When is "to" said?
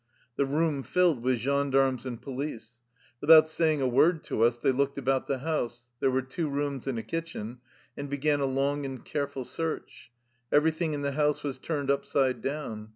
4.23-4.41